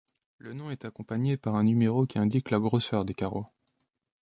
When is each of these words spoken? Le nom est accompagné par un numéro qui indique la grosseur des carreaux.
Le 0.39 0.55
nom 0.55 0.71
est 0.71 0.83
accompagné 0.85 1.37
par 1.37 1.53
un 1.53 1.61
numéro 1.61 2.07
qui 2.07 2.17
indique 2.17 2.49
la 2.49 2.57
grosseur 2.57 3.05
des 3.05 3.13
carreaux. 3.13 3.45